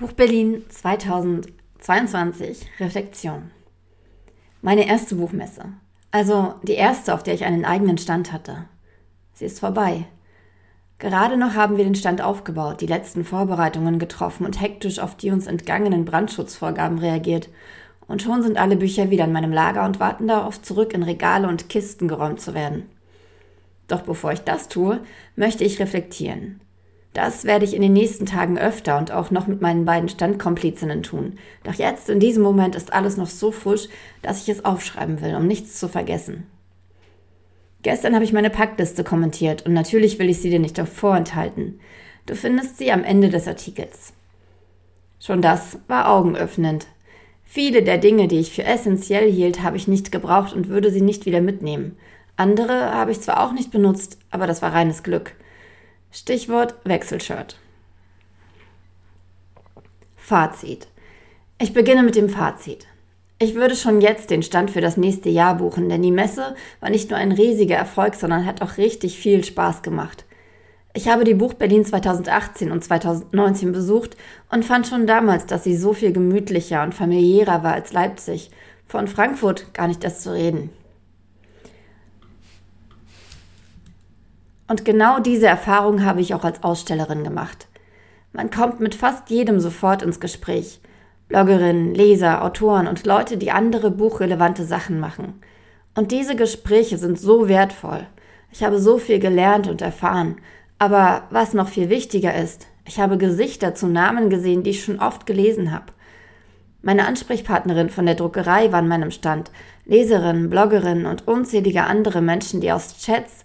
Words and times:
Buch 0.00 0.12
Berlin 0.12 0.64
2022 0.70 2.66
Reflexion. 2.80 3.50
Meine 4.62 4.88
erste 4.88 5.16
Buchmesse. 5.16 5.74
Also 6.10 6.54
die 6.62 6.72
erste, 6.72 7.12
auf 7.12 7.22
der 7.22 7.34
ich 7.34 7.44
einen 7.44 7.66
eigenen 7.66 7.98
Stand 7.98 8.32
hatte. 8.32 8.64
Sie 9.34 9.44
ist 9.44 9.60
vorbei. 9.60 10.06
Gerade 10.98 11.36
noch 11.36 11.52
haben 11.52 11.76
wir 11.76 11.84
den 11.84 11.96
Stand 11.96 12.22
aufgebaut, 12.22 12.80
die 12.80 12.86
letzten 12.86 13.26
Vorbereitungen 13.26 13.98
getroffen 13.98 14.46
und 14.46 14.58
hektisch 14.58 15.00
auf 15.00 15.18
die 15.18 15.32
uns 15.32 15.46
entgangenen 15.46 16.06
Brandschutzvorgaben 16.06 16.96
reagiert. 16.96 17.50
Und 18.08 18.22
schon 18.22 18.42
sind 18.42 18.56
alle 18.56 18.76
Bücher 18.76 19.10
wieder 19.10 19.24
in 19.24 19.32
meinem 19.32 19.52
Lager 19.52 19.84
und 19.84 20.00
warten 20.00 20.28
darauf, 20.28 20.62
zurück 20.62 20.94
in 20.94 21.02
Regale 21.02 21.46
und 21.46 21.68
Kisten 21.68 22.08
geräumt 22.08 22.40
zu 22.40 22.54
werden. 22.54 22.88
Doch 23.86 24.00
bevor 24.00 24.32
ich 24.32 24.40
das 24.40 24.68
tue, 24.68 25.00
möchte 25.36 25.62
ich 25.62 25.78
reflektieren. 25.78 26.62
Das 27.12 27.44
werde 27.44 27.64
ich 27.64 27.74
in 27.74 27.82
den 27.82 27.92
nächsten 27.92 28.24
Tagen 28.24 28.56
öfter 28.56 28.96
und 28.96 29.10
auch 29.10 29.30
noch 29.32 29.48
mit 29.48 29.60
meinen 29.60 29.84
beiden 29.84 30.08
Standkomplizinnen 30.08 31.02
tun. 31.02 31.38
Doch 31.64 31.74
jetzt, 31.74 32.08
in 32.08 32.20
diesem 32.20 32.42
Moment, 32.42 32.76
ist 32.76 32.92
alles 32.92 33.16
noch 33.16 33.28
so 33.28 33.50
frisch, 33.50 33.88
dass 34.22 34.42
ich 34.42 34.48
es 34.48 34.64
aufschreiben 34.64 35.20
will, 35.20 35.34
um 35.34 35.46
nichts 35.46 35.78
zu 35.78 35.88
vergessen. 35.88 36.46
Gestern 37.82 38.14
habe 38.14 38.24
ich 38.24 38.32
meine 38.32 38.50
Packliste 38.50 39.02
kommentiert 39.02 39.66
und 39.66 39.72
natürlich 39.72 40.18
will 40.18 40.28
ich 40.28 40.40
sie 40.40 40.50
dir 40.50 40.60
nicht 40.60 40.78
vorenthalten. 40.78 41.80
Du 42.26 42.36
findest 42.36 42.78
sie 42.78 42.92
am 42.92 43.02
Ende 43.02 43.28
des 43.28 43.48
Artikels. 43.48 44.12
Schon 45.18 45.42
das 45.42 45.78
war 45.88 46.10
augenöffnend. 46.10 46.86
Viele 47.44 47.82
der 47.82 47.98
Dinge, 47.98 48.28
die 48.28 48.38
ich 48.38 48.52
für 48.52 48.64
essentiell 48.64 49.30
hielt, 49.30 49.62
habe 49.62 49.76
ich 49.76 49.88
nicht 49.88 50.12
gebraucht 50.12 50.52
und 50.52 50.68
würde 50.68 50.92
sie 50.92 51.00
nicht 51.00 51.26
wieder 51.26 51.40
mitnehmen. 51.40 51.96
Andere 52.36 52.94
habe 52.94 53.10
ich 53.10 53.20
zwar 53.20 53.44
auch 53.44 53.52
nicht 53.52 53.72
benutzt, 53.72 54.18
aber 54.30 54.46
das 54.46 54.62
war 54.62 54.72
reines 54.72 55.02
Glück. 55.02 55.34
Stichwort 56.12 56.74
Wechselshirt. 56.82 57.56
Fazit. 60.16 60.88
Ich 61.60 61.72
beginne 61.72 62.02
mit 62.02 62.16
dem 62.16 62.28
Fazit. 62.28 62.88
Ich 63.38 63.54
würde 63.54 63.76
schon 63.76 64.00
jetzt 64.00 64.30
den 64.30 64.42
Stand 64.42 64.72
für 64.72 64.80
das 64.80 64.96
nächste 64.96 65.28
Jahr 65.28 65.54
buchen, 65.54 65.88
denn 65.88 66.02
die 66.02 66.10
Messe 66.10 66.56
war 66.80 66.90
nicht 66.90 67.10
nur 67.10 67.18
ein 67.18 67.30
riesiger 67.30 67.76
Erfolg, 67.76 68.16
sondern 68.16 68.44
hat 68.44 68.60
auch 68.60 68.76
richtig 68.76 69.20
viel 69.20 69.44
Spaß 69.44 69.82
gemacht. 69.82 70.24
Ich 70.94 71.06
habe 71.06 71.22
die 71.22 71.34
Buch 71.34 71.54
Berlin 71.54 71.84
2018 71.84 72.72
und 72.72 72.82
2019 72.82 73.70
besucht 73.70 74.16
und 74.50 74.64
fand 74.64 74.88
schon 74.88 75.06
damals, 75.06 75.46
dass 75.46 75.62
sie 75.62 75.76
so 75.76 75.92
viel 75.92 76.12
gemütlicher 76.12 76.82
und 76.82 76.92
familiärer 76.92 77.62
war 77.62 77.74
als 77.74 77.92
Leipzig. 77.92 78.50
Von 78.88 79.06
Frankfurt 79.06 79.72
gar 79.74 79.86
nicht 79.86 80.02
erst 80.02 80.22
zu 80.22 80.34
reden. 80.34 80.70
Und 84.70 84.84
genau 84.84 85.18
diese 85.18 85.48
Erfahrung 85.48 86.04
habe 86.04 86.20
ich 86.20 86.32
auch 86.32 86.44
als 86.44 86.62
Ausstellerin 86.62 87.24
gemacht. 87.24 87.66
Man 88.32 88.52
kommt 88.52 88.78
mit 88.78 88.94
fast 88.94 89.28
jedem 89.28 89.58
sofort 89.58 90.00
ins 90.00 90.20
Gespräch. 90.20 90.80
Bloggerinnen, 91.26 91.92
Leser, 91.92 92.44
Autoren 92.44 92.86
und 92.86 93.04
Leute, 93.04 93.36
die 93.36 93.50
andere 93.50 93.90
buchrelevante 93.90 94.64
Sachen 94.64 95.00
machen. 95.00 95.42
Und 95.96 96.12
diese 96.12 96.36
Gespräche 96.36 96.98
sind 96.98 97.18
so 97.18 97.48
wertvoll. 97.48 98.06
Ich 98.52 98.62
habe 98.62 98.78
so 98.78 98.98
viel 98.98 99.18
gelernt 99.18 99.66
und 99.66 99.82
erfahren. 99.82 100.36
Aber 100.78 101.24
was 101.30 101.52
noch 101.52 101.68
viel 101.68 101.90
wichtiger 101.90 102.36
ist, 102.36 102.68
ich 102.84 103.00
habe 103.00 103.18
Gesichter 103.18 103.74
zu 103.74 103.88
Namen 103.88 104.30
gesehen, 104.30 104.62
die 104.62 104.70
ich 104.70 104.84
schon 104.84 105.00
oft 105.00 105.26
gelesen 105.26 105.72
habe. 105.72 105.86
Meine 106.80 107.08
Ansprechpartnerin 107.08 107.90
von 107.90 108.06
der 108.06 108.14
Druckerei 108.14 108.70
war 108.70 108.78
an 108.78 108.88
meinem 108.88 109.10
Stand, 109.10 109.50
Leserinnen, 109.84 110.48
Bloggerinnen 110.48 111.06
und 111.06 111.26
unzählige 111.26 111.82
andere 111.82 112.20
Menschen, 112.20 112.60
die 112.60 112.70
aus 112.70 112.98
Chats 112.98 113.44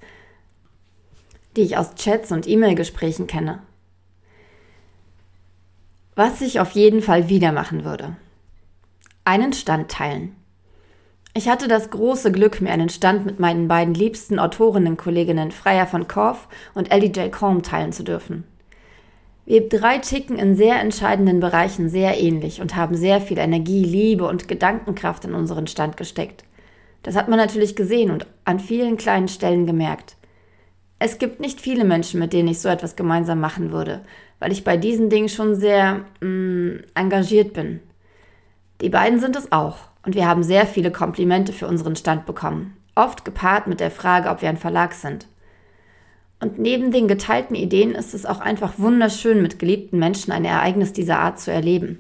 die 1.56 1.61
ich 1.61 1.78
aus 1.78 1.95
Chats 1.95 2.31
und 2.31 2.48
E-Mail-Gesprächen 2.48 3.28
kenne. 3.28 3.61
Was 6.16 6.42
ich 6.42 6.59
auf 6.59 6.72
jeden 6.72 7.02
Fall 7.02 7.30
wieder 7.30 7.52
machen 7.52 7.84
würde. 7.84 8.16
Einen 9.25 9.53
Stand 9.53 9.92
teilen. 9.92 10.36
Ich 11.33 11.50
hatte 11.50 11.67
das 11.67 11.89
große 11.89 12.32
Glück, 12.32 12.61
mir 12.61 12.71
einen 12.71 12.88
Stand 12.88 13.26
mit 13.26 13.39
meinen 13.39 13.67
beiden 13.67 13.93
liebsten 13.93 14.39
Autorinnenkolleginnen 14.39 15.52
Freya 15.52 15.86
von 15.86 16.08
Korff 16.08 16.48
und 16.73 16.92
Ellie 16.92 17.11
J. 17.11 17.30
Combe 17.32 17.61
teilen 17.61 17.92
zu 17.92 18.04
dürfen. 18.04 18.45
Wir 19.45 19.67
drei 19.67 19.98
ticken 19.98 20.39
in 20.39 20.55
sehr 20.55 20.80
entscheidenden 20.80 21.42
Bereichen 21.42 21.89
sehr 21.89 22.20
ähnlich 22.20 22.61
und 22.61 22.76
haben 22.76 22.95
sehr 22.95 23.20
viel 23.20 23.37
Energie, 23.37 23.83
Liebe 23.83 24.27
und 24.27 24.48
Gedankenkraft 24.48 25.26
in 25.26 25.33
unseren 25.33 25.67
Stand 25.67 25.98
gesteckt. 25.98 26.45
Das 27.04 27.16
hat 27.16 27.27
man 27.27 27.37
natürlich 27.37 27.76
gesehen 27.76 28.10
und 28.10 28.26
an 28.45 28.60
vielen 28.60 28.95
kleinen 28.95 29.27
Stellen 29.27 29.67
gemerkt. 29.67 30.16
Es 30.98 31.17
gibt 31.17 31.39
nicht 31.39 31.60
viele 31.60 31.83
Menschen, 31.83 32.20
mit 32.20 32.33
denen 32.33 32.48
ich 32.48 32.61
so 32.61 32.70
etwas 32.70 32.95
gemeinsam 32.95 33.39
machen 33.39 33.72
würde, 33.72 34.02
weil 34.39 34.52
ich 34.52 34.64
bei 34.64 34.78
diesen 34.78 35.10
Dingen 35.10 35.30
schon 35.30 35.56
sehr 35.56 36.06
mh, 36.22 36.28
mm, 36.28 36.83
engagiert 36.95 37.54
bin. 37.54 37.82
Die 38.82 38.89
beiden 38.89 39.20
sind 39.20 39.36
es 39.36 39.52
auch 39.52 39.78
und 40.05 40.16
wir 40.16 40.28
haben 40.28 40.44
sehr 40.44 40.66
viele 40.66 40.92
Komplimente 40.92 41.54
für 41.54 41.67
unseren 41.67 41.95
Stand 41.95 42.26
bekommen, 42.26 42.78
oft 42.95 43.26
gepaart 43.26 43.67
mit 43.67 43.80
der 43.80 43.92
Frage, 43.92 44.30
ob 44.30 44.42
wir 44.42 44.50
ein 44.50 44.58
Verlag 44.58 44.94
sind. 44.94 45.28
Und 46.39 46.60
neben 46.60 46.92
den 46.92 47.08
geteilten 47.08 47.55
Ideen 47.55 47.92
ist 47.92 48.14
es 48.14 48.26
auch 48.26 48.39
einfach 48.39 48.78
wunderschön, 48.78 49.42
mit 49.42 49.58
geliebten 49.60 49.98
Menschen 50.00 50.32
ein 50.32 50.45
Ereignis 50.45 50.94
dieser 50.94 51.20
Art 51.20 51.39
zu 51.39 51.52
erleben. 51.52 52.00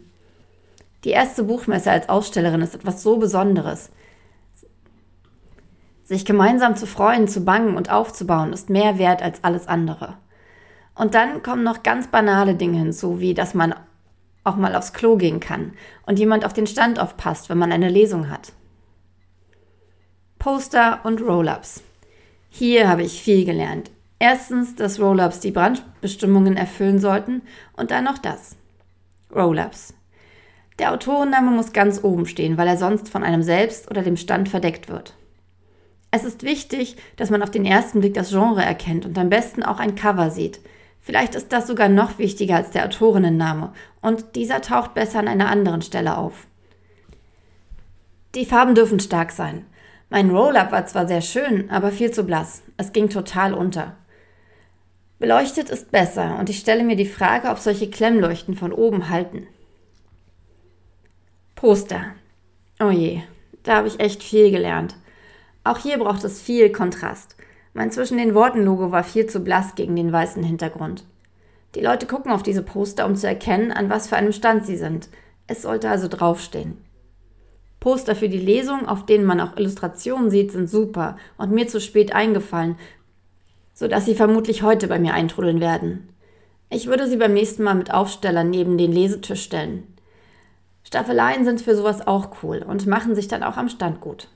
Die 1.03 1.11
erste 1.11 1.43
Buchmesse 1.43 1.91
als 1.91 2.09
Ausstellerin 2.09 2.61
ist 2.61 2.75
etwas 2.75 3.01
so 3.01 3.17
Besonderes. 3.17 3.91
Sich 6.05 6.23
gemeinsam 6.23 6.75
zu 6.75 6.85
freuen, 6.85 7.27
zu 7.27 7.43
bangen 7.43 7.75
und 7.75 7.91
aufzubauen, 7.91 8.53
ist 8.53 8.69
mehr 8.69 8.99
wert 8.99 9.23
als 9.23 9.43
alles 9.43 9.67
andere. 9.67 10.15
Und 10.93 11.15
dann 11.15 11.41
kommen 11.41 11.63
noch 11.63 11.81
ganz 11.81 12.07
banale 12.07 12.53
Dinge 12.53 12.77
hinzu, 12.77 13.19
wie 13.19 13.33
dass 13.33 13.55
man 13.55 13.73
auch 14.43 14.55
mal 14.55 14.75
aufs 14.75 14.93
Klo 14.93 15.17
gehen 15.17 15.39
kann 15.39 15.73
und 16.05 16.19
jemand 16.19 16.45
auf 16.45 16.53
den 16.53 16.67
Stand 16.67 16.99
aufpasst, 16.99 17.49
wenn 17.49 17.57
man 17.57 17.71
eine 17.71 17.89
Lesung 17.89 18.29
hat. 18.29 18.53
Poster 20.37 20.99
und 21.03 21.21
Roll-ups. 21.21 21.81
Hier 22.49 22.87
habe 22.87 23.01
ich 23.01 23.23
viel 23.23 23.43
gelernt. 23.43 23.89
Erstens, 24.19 24.75
dass 24.75 24.99
Roll-ups 24.99 25.39
die 25.39 25.49
Brandbestimmungen 25.51 26.55
erfüllen 26.55 26.99
sollten 26.99 27.41
und 27.75 27.89
dann 27.89 28.03
noch 28.03 28.19
das. 28.19 28.55
Roll-ups. 29.33 29.95
Der 30.77 30.93
Autorenname 30.93 31.49
muss 31.49 31.73
ganz 31.73 32.03
oben 32.03 32.27
stehen, 32.27 32.59
weil 32.59 32.67
er 32.67 32.77
sonst 32.77 33.09
von 33.09 33.23
einem 33.23 33.41
selbst 33.41 33.89
oder 33.89 34.03
dem 34.03 34.17
Stand 34.17 34.49
verdeckt 34.49 34.87
wird. 34.87 35.15
Es 36.15 36.23
ist 36.23 36.43
wichtig, 36.43 36.95
dass 37.17 37.29
man 37.29 37.43
auf 37.43 37.51
den 37.51 37.65
ersten 37.65 37.99
Blick 37.99 38.13
das 38.13 38.29
Genre 38.29 38.63
erkennt 38.63 39.05
und 39.05 39.17
am 39.17 39.27
besten 39.27 39.63
auch 39.63 39.79
ein 39.79 39.95
Cover 39.95 40.31
sieht. 40.31 40.61
Vielleicht 41.01 41.35
ist 41.35 41.51
das 41.51 41.67
sogar 41.67 41.89
noch 41.89 42.19
wichtiger 42.19 42.55
als 42.55 42.71
der 42.71 42.85
Autorinnenname 42.85 43.73
und 44.01 44.37
dieser 44.37 44.61
taucht 44.61 44.93
besser 44.93 45.19
an 45.19 45.27
einer 45.27 45.49
anderen 45.49 45.81
Stelle 45.81 46.17
auf. 46.17 46.47
Die 48.33 48.45
Farben 48.45 48.75
dürfen 48.75 49.01
stark 49.01 49.33
sein. 49.33 49.65
Mein 50.09 50.29
Roll-up 50.29 50.71
war 50.71 50.85
zwar 50.85 51.05
sehr 51.05 51.19
schön, 51.19 51.69
aber 51.69 51.91
viel 51.91 52.11
zu 52.11 52.23
blass. 52.23 52.63
Es 52.77 52.93
ging 52.93 53.09
total 53.09 53.53
unter. 53.53 53.97
Beleuchtet 55.19 55.69
ist 55.69 55.91
besser 55.91 56.39
und 56.39 56.49
ich 56.49 56.59
stelle 56.59 56.85
mir 56.85 56.95
die 56.95 57.05
Frage, 57.05 57.49
ob 57.49 57.59
solche 57.59 57.89
Klemmleuchten 57.89 58.55
von 58.55 58.71
oben 58.71 59.09
halten. 59.09 59.47
Poster. 61.55 62.15
Oh 62.79 62.89
je, 62.89 63.21
da 63.63 63.75
habe 63.75 63.89
ich 63.89 63.99
echt 63.99 64.23
viel 64.23 64.49
gelernt. 64.49 64.95
Auch 65.65 65.79
hier 65.79 65.97
braucht 65.97 66.23
es 66.23 66.39
viel 66.39 66.71
Kontrast. 66.71 67.35
Mein 67.73 67.91
zwischen 67.91 68.19
den 68.19 68.35
Worten 68.35 68.63
Logo 68.63 68.91
war 68.91 69.03
viel 69.03 69.25
zu 69.25 69.39
blass 69.39 69.73
gegen 69.73 69.95
den 69.95 70.11
weißen 70.11 70.43
Hintergrund. 70.43 71.03
Die 71.73 71.81
Leute 71.81 72.05
gucken 72.05 72.31
auf 72.31 72.43
diese 72.43 72.61
Poster, 72.61 73.07
um 73.07 73.15
zu 73.15 73.27
erkennen, 73.27 73.71
an 73.71 73.89
was 73.89 74.07
für 74.07 74.15
einem 74.15 74.31
Stand 74.31 74.65
sie 74.65 74.77
sind. 74.77 75.09
Es 75.47 75.63
sollte 75.63 75.89
also 75.89 76.07
draufstehen. 76.07 76.77
Poster 77.79 78.15
für 78.15 78.29
die 78.29 78.37
Lesung, 78.37 78.87
auf 78.87 79.07
denen 79.07 79.25
man 79.25 79.41
auch 79.41 79.57
Illustrationen 79.57 80.29
sieht, 80.29 80.51
sind 80.51 80.69
super 80.69 81.17
und 81.37 81.51
mir 81.51 81.67
zu 81.67 81.81
spät 81.81 82.13
eingefallen, 82.13 82.77
sodass 83.73 84.05
sie 84.05 84.15
vermutlich 84.15 84.61
heute 84.61 84.87
bei 84.87 84.99
mir 84.99 85.15
eintrudeln 85.15 85.61
werden. 85.61 86.09
Ich 86.69 86.85
würde 86.85 87.07
sie 87.07 87.17
beim 87.17 87.33
nächsten 87.33 87.63
Mal 87.63 87.75
mit 87.75 87.91
Aufstellern 87.91 88.51
neben 88.51 88.77
den 88.77 88.91
Lesetisch 88.91 89.41
stellen. 89.41 89.83
Staffeleien 90.83 91.43
sind 91.43 91.59
für 91.59 91.75
sowas 91.75 92.05
auch 92.05 92.43
cool 92.43 92.59
und 92.59 92.85
machen 92.85 93.15
sich 93.15 93.27
dann 93.27 93.41
auch 93.41 93.57
am 93.57 93.69
Stand 93.69 93.99
gut. 93.99 94.29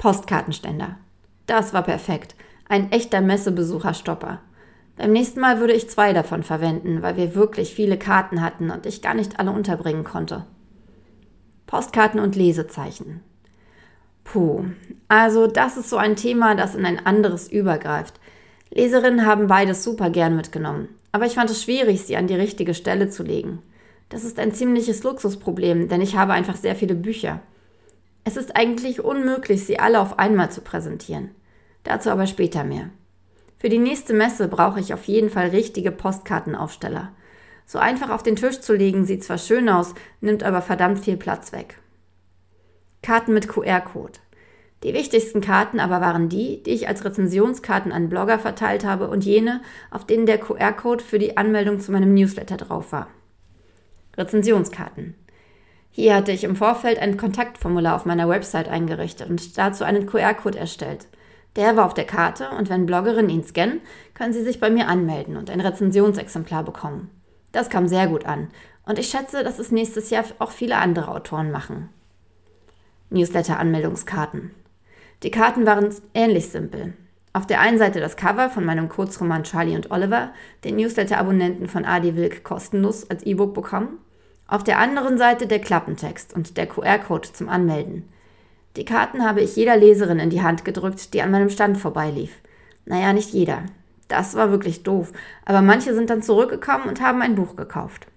Postkartenständer. 0.00 0.96
Das 1.44 1.74
war 1.74 1.82
perfekt. 1.82 2.34
Ein 2.66 2.90
echter 2.90 3.20
Messebesucherstopper. 3.20 4.40
Beim 4.96 5.12
nächsten 5.12 5.40
Mal 5.40 5.60
würde 5.60 5.74
ich 5.74 5.90
zwei 5.90 6.14
davon 6.14 6.42
verwenden, 6.42 7.02
weil 7.02 7.18
wir 7.18 7.34
wirklich 7.34 7.74
viele 7.74 7.98
Karten 7.98 8.40
hatten 8.40 8.70
und 8.70 8.86
ich 8.86 9.02
gar 9.02 9.12
nicht 9.12 9.38
alle 9.38 9.50
unterbringen 9.50 10.02
konnte. 10.02 10.46
Postkarten 11.66 12.18
und 12.18 12.34
Lesezeichen. 12.34 13.20
Puh, 14.24 14.64
also 15.08 15.46
das 15.46 15.76
ist 15.76 15.90
so 15.90 15.98
ein 15.98 16.16
Thema, 16.16 16.54
das 16.54 16.74
in 16.74 16.86
ein 16.86 17.04
anderes 17.04 17.46
übergreift. 17.52 18.20
Leserinnen 18.70 19.26
haben 19.26 19.48
beides 19.48 19.84
super 19.84 20.08
gern 20.08 20.34
mitgenommen, 20.34 20.88
aber 21.12 21.26
ich 21.26 21.34
fand 21.34 21.50
es 21.50 21.62
schwierig, 21.62 22.06
sie 22.06 22.16
an 22.16 22.26
die 22.26 22.34
richtige 22.36 22.72
Stelle 22.72 23.10
zu 23.10 23.22
legen. 23.22 23.60
Das 24.08 24.24
ist 24.24 24.38
ein 24.38 24.54
ziemliches 24.54 25.02
Luxusproblem, 25.02 25.88
denn 25.88 26.00
ich 26.00 26.16
habe 26.16 26.32
einfach 26.32 26.56
sehr 26.56 26.74
viele 26.74 26.94
Bücher. 26.94 27.42
Es 28.30 28.36
ist 28.36 28.54
eigentlich 28.54 29.02
unmöglich, 29.02 29.66
sie 29.66 29.80
alle 29.80 29.98
auf 29.98 30.20
einmal 30.20 30.52
zu 30.52 30.60
präsentieren. 30.60 31.32
Dazu 31.82 32.10
aber 32.10 32.28
später 32.28 32.62
mehr. 32.62 32.90
Für 33.58 33.68
die 33.68 33.78
nächste 33.78 34.14
Messe 34.14 34.46
brauche 34.46 34.78
ich 34.78 34.94
auf 34.94 35.06
jeden 35.06 35.30
Fall 35.30 35.48
richtige 35.48 35.90
Postkartenaufsteller. 35.90 37.10
So 37.66 37.80
einfach 37.80 38.08
auf 38.08 38.22
den 38.22 38.36
Tisch 38.36 38.60
zu 38.60 38.72
legen, 38.72 39.04
sieht 39.04 39.24
zwar 39.24 39.36
schön 39.36 39.68
aus, 39.68 39.94
nimmt 40.20 40.44
aber 40.44 40.62
verdammt 40.62 41.00
viel 41.00 41.16
Platz 41.16 41.50
weg. 41.50 41.80
Karten 43.02 43.34
mit 43.34 43.48
QR-Code. 43.48 44.20
Die 44.84 44.94
wichtigsten 44.94 45.40
Karten 45.40 45.80
aber 45.80 46.00
waren 46.00 46.28
die, 46.28 46.62
die 46.62 46.70
ich 46.70 46.86
als 46.86 47.04
Rezensionskarten 47.04 47.90
an 47.90 48.08
Blogger 48.08 48.38
verteilt 48.38 48.84
habe 48.84 49.08
und 49.08 49.24
jene, 49.24 49.60
auf 49.90 50.06
denen 50.06 50.26
der 50.26 50.38
QR-Code 50.38 51.02
für 51.02 51.18
die 51.18 51.36
Anmeldung 51.36 51.80
zu 51.80 51.90
meinem 51.90 52.14
Newsletter 52.14 52.58
drauf 52.58 52.92
war. 52.92 53.08
Rezensionskarten. 54.16 55.16
Hier 55.90 56.14
hatte 56.14 56.32
ich 56.32 56.44
im 56.44 56.56
Vorfeld 56.56 56.98
ein 56.98 57.16
Kontaktformular 57.16 57.96
auf 57.96 58.04
meiner 58.04 58.28
Website 58.28 58.68
eingerichtet 58.68 59.28
und 59.28 59.58
dazu 59.58 59.84
einen 59.84 60.06
QR-Code 60.06 60.58
erstellt. 60.58 61.08
Der 61.56 61.76
war 61.76 61.86
auf 61.86 61.94
der 61.94 62.06
Karte 62.06 62.50
und 62.56 62.70
wenn 62.70 62.86
Bloggerinnen 62.86 63.30
ihn 63.30 63.44
scannen, 63.44 63.80
können 64.14 64.32
sie 64.32 64.44
sich 64.44 64.60
bei 64.60 64.70
mir 64.70 64.86
anmelden 64.86 65.36
und 65.36 65.50
ein 65.50 65.60
Rezensionsexemplar 65.60 66.62
bekommen. 66.62 67.10
Das 67.50 67.68
kam 67.68 67.88
sehr 67.88 68.06
gut 68.06 68.24
an 68.24 68.48
und 68.86 68.98
ich 68.98 69.08
schätze, 69.08 69.42
dass 69.42 69.58
es 69.58 69.72
nächstes 69.72 70.10
Jahr 70.10 70.24
auch 70.38 70.52
viele 70.52 70.76
andere 70.76 71.10
Autoren 71.10 71.50
machen. 71.50 71.88
Newsletter-Anmeldungskarten. 73.10 74.52
Die 75.24 75.32
Karten 75.32 75.66
waren 75.66 75.92
ähnlich 76.14 76.48
simpel. 76.48 76.94
Auf 77.32 77.46
der 77.46 77.60
einen 77.60 77.78
Seite 77.78 78.00
das 78.00 78.16
Cover 78.16 78.48
von 78.50 78.64
meinem 78.64 78.88
Kurzroman 78.88 79.42
Charlie 79.42 79.76
und 79.76 79.90
Oliver, 79.90 80.30
den 80.64 80.76
Newsletter-Abonnenten 80.76 81.66
von 81.66 81.84
Adi 81.84 82.16
Wilk 82.16 82.44
kostenlos 82.44 83.10
als 83.10 83.24
E-Book 83.24 83.54
bekommen. 83.54 83.98
Auf 84.50 84.64
der 84.64 84.80
anderen 84.80 85.16
Seite 85.16 85.46
der 85.46 85.60
Klappentext 85.60 86.34
und 86.34 86.56
der 86.56 86.66
QR-Code 86.66 87.32
zum 87.32 87.48
Anmelden. 87.48 88.08
Die 88.74 88.84
Karten 88.84 89.24
habe 89.24 89.42
ich 89.42 89.54
jeder 89.54 89.76
Leserin 89.76 90.18
in 90.18 90.28
die 90.30 90.42
Hand 90.42 90.64
gedrückt, 90.64 91.14
die 91.14 91.22
an 91.22 91.30
meinem 91.30 91.50
Stand 91.50 91.78
vorbeilief. 91.78 92.32
Naja, 92.84 93.12
nicht 93.12 93.30
jeder. 93.30 93.62
Das 94.08 94.34
war 94.34 94.50
wirklich 94.50 94.82
doof, 94.82 95.12
aber 95.44 95.62
manche 95.62 95.94
sind 95.94 96.10
dann 96.10 96.20
zurückgekommen 96.20 96.88
und 96.88 97.00
haben 97.00 97.22
ein 97.22 97.36
Buch 97.36 97.54
gekauft. 97.54 98.08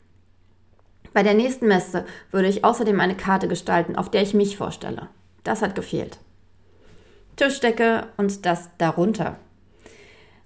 Bei 1.13 1.21
der 1.21 1.35
nächsten 1.35 1.67
Messe 1.67 2.03
würde 2.31 2.47
ich 2.47 2.65
außerdem 2.65 2.99
eine 2.99 3.15
Karte 3.15 3.47
gestalten, 3.47 3.95
auf 3.95 4.09
der 4.09 4.23
ich 4.23 4.33
mich 4.33 4.57
vorstelle. 4.57 5.09
Das 5.43 5.61
hat 5.61 5.75
gefehlt. 5.75 6.17
Tischdecke 7.35 8.07
und 8.17 8.47
das 8.47 8.71
darunter. 8.79 9.37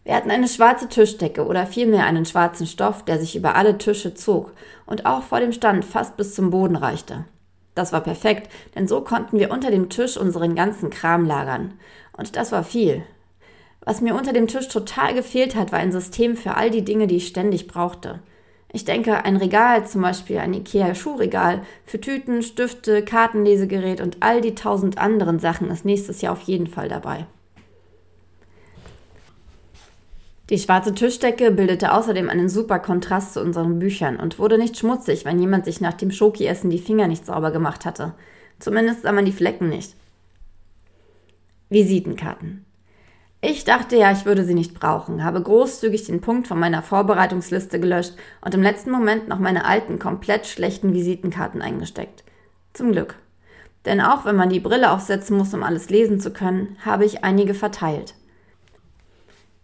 Wir 0.07 0.15
hatten 0.15 0.31
eine 0.31 0.47
schwarze 0.47 0.87
Tischdecke 0.87 1.45
oder 1.45 1.67
vielmehr 1.67 2.05
einen 2.05 2.25
schwarzen 2.25 2.65
Stoff, 2.65 3.03
der 3.03 3.19
sich 3.19 3.35
über 3.35 3.55
alle 3.55 3.77
Tische 3.77 4.13
zog 4.13 4.53
und 4.85 5.05
auch 5.05 5.21
vor 5.21 5.41
dem 5.41 5.51
Stand 5.51 5.83
fast 5.83 6.15
bis 6.15 6.33
zum 6.33 6.49
Boden 6.49 6.77
reichte. 6.77 7.25
Das 7.75 7.91
war 7.91 7.99
perfekt, 7.99 8.49
denn 8.73 8.87
so 8.87 9.01
konnten 9.01 9.37
wir 9.37 9.51
unter 9.51 9.69
dem 9.69 9.89
Tisch 9.89 10.15
unseren 10.15 10.55
ganzen 10.55 10.91
Kram 10.91 11.25
lagern. 11.25 11.73
Und 12.15 12.37
das 12.37 12.53
war 12.53 12.63
viel. 12.63 13.03
Was 13.81 13.99
mir 13.99 14.15
unter 14.15 14.31
dem 14.31 14.47
Tisch 14.47 14.69
total 14.69 15.13
gefehlt 15.13 15.57
hat, 15.57 15.73
war 15.73 15.79
ein 15.79 15.91
System 15.91 16.37
für 16.37 16.55
all 16.55 16.69
die 16.69 16.85
Dinge, 16.85 17.07
die 17.07 17.17
ich 17.17 17.27
ständig 17.27 17.67
brauchte. 17.67 18.21
Ich 18.71 18.85
denke, 18.85 19.25
ein 19.25 19.35
Regal, 19.35 19.85
zum 19.87 20.03
Beispiel 20.03 20.37
ein 20.37 20.53
IKEA-Schuhregal, 20.53 21.63
für 21.85 21.99
Tüten, 21.99 22.43
Stifte, 22.43 23.03
Kartenlesegerät 23.03 23.99
und 23.99 24.15
all 24.21 24.39
die 24.39 24.55
tausend 24.55 24.99
anderen 24.99 25.39
Sachen 25.39 25.69
ist 25.69 25.83
nächstes 25.83 26.21
Jahr 26.21 26.31
auf 26.31 26.43
jeden 26.43 26.67
Fall 26.67 26.87
dabei. 26.87 27.27
Die 30.49 30.59
schwarze 30.59 30.93
Tischdecke 30.93 31.51
bildete 31.51 31.91
außerdem 31.91 32.29
einen 32.29 32.47
super 32.47 32.79
Kontrast 32.79 33.33
zu 33.33 33.41
unseren 33.41 33.79
Büchern 33.79 34.17
und 34.17 34.39
wurde 34.39 34.57
nicht 34.57 34.77
schmutzig, 34.77 35.25
wenn 35.25 35.39
jemand 35.39 35.65
sich 35.65 35.81
nach 35.81 35.93
dem 35.93 36.09
Schoki-Essen 36.09 36.69
die 36.69 36.79
Finger 36.79 37.07
nicht 37.07 37.25
sauber 37.25 37.51
gemacht 37.51 37.85
hatte. 37.85 38.13
Zumindest 38.59 39.01
sah 39.01 39.11
man 39.11 39.25
die 39.25 39.33
Flecken 39.33 39.67
nicht. 39.67 39.93
Visitenkarten. 41.69 42.65
Ich 43.41 43.65
dachte 43.65 43.97
ja, 43.97 44.11
ich 44.11 44.25
würde 44.25 44.45
sie 44.45 44.55
nicht 44.55 44.73
brauchen, 44.73 45.23
habe 45.23 45.41
großzügig 45.41 46.05
den 46.05 46.21
Punkt 46.21 46.47
von 46.47 46.57
meiner 46.57 46.81
Vorbereitungsliste 46.81 47.79
gelöscht 47.79 48.13
und 48.41 48.55
im 48.55 48.63
letzten 48.63 48.89
Moment 48.89 49.27
noch 49.27 49.39
meine 49.39 49.65
alten, 49.65 49.99
komplett 49.99 50.47
schlechten 50.47 50.93
Visitenkarten 50.93 51.61
eingesteckt. 51.61 52.23
Zum 52.73 52.93
Glück. 52.93 53.15
Denn 53.85 54.01
auch 54.01 54.25
wenn 54.25 54.35
man 54.35 54.49
die 54.49 54.59
Brille 54.59 54.91
aufsetzen 54.91 55.37
muss, 55.37 55.53
um 55.53 55.61
alles 55.61 55.89
lesen 55.89 56.19
zu 56.19 56.31
können, 56.31 56.77
habe 56.83 57.05
ich 57.05 57.23
einige 57.23 57.53
verteilt. 57.53 58.15